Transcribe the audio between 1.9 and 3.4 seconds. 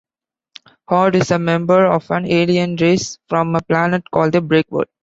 an alien race